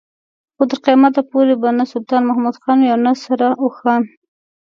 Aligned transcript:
خو 0.55 0.63
تر 0.69 0.79
قيامت 0.85 1.15
پورې 1.31 1.55
به 1.61 1.69
نه 1.79 1.85
سلطان 1.93 2.21
محمد 2.25 2.55
خان 2.61 2.77
وي 2.79 2.89
او 2.93 2.99
نه 3.07 3.13
سره 3.23 3.47
اوښان. 3.63 4.01